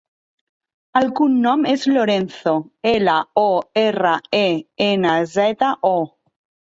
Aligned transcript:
El 1.01 1.09
cognom 1.19 1.67
és 1.73 1.83
Lorenzo: 1.91 2.53
ela, 2.93 3.17
o, 3.43 3.47
erra, 3.83 4.15
e, 4.41 4.49
ena, 4.87 5.15
zeta, 5.35 5.71
o. 5.93 5.97